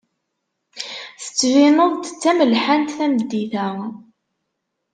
Tettbineḍ-d 1.23 2.03
d 2.11 2.15
tamelḥant 2.21 2.93
tameddit-a. 2.97 3.67